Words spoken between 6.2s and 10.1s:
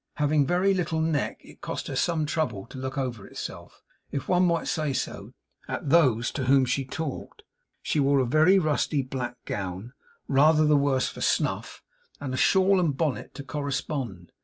to whom she talked. She wore a very rusty black gown,